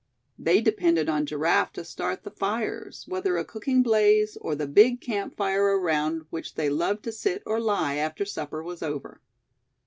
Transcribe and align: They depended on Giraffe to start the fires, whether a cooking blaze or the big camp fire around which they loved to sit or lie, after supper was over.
They 0.39 0.61
depended 0.61 1.09
on 1.09 1.27
Giraffe 1.27 1.73
to 1.73 1.85
start 1.85 2.23
the 2.23 2.31
fires, 2.31 3.03
whether 3.07 3.37
a 3.37 3.45
cooking 3.45 3.83
blaze 3.83 4.35
or 4.41 4.55
the 4.55 4.65
big 4.65 4.99
camp 4.99 5.35
fire 5.35 5.77
around 5.77 6.25
which 6.31 6.55
they 6.55 6.71
loved 6.71 7.03
to 7.03 7.11
sit 7.11 7.43
or 7.45 7.59
lie, 7.59 7.97
after 7.97 8.25
supper 8.25 8.63
was 8.63 8.81
over. 8.81 9.21